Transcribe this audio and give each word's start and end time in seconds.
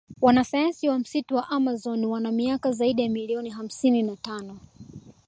Wanasayansi 0.21 0.89
wa 0.89 0.99
msitu 0.99 1.35
wa 1.35 1.49
amazon 1.49 2.05
wana 2.05 2.31
miaka 2.31 2.71
zaidi 2.71 3.01
ya 3.01 3.09
million 3.09 3.49
hamsini 3.49 4.03
na 4.03 4.15
tano 4.15 4.59